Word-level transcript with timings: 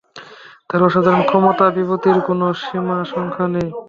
তাঁর 0.67 0.81
অসাধারণ 0.87 1.21
ক্ষমতা, 1.29 1.65
বিভূতির 1.77 2.17
কোনো 2.27 2.45
সীমাসংখ্যা 2.61 3.45
নেই। 3.53 3.69